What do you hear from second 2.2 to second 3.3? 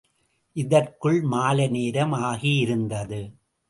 ஆகியிருந்தது.